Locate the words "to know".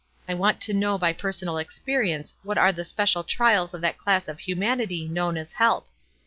0.61-0.97